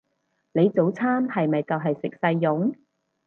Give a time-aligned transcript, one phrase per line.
[0.53, 2.73] 你早餐係咪就係食細蓉？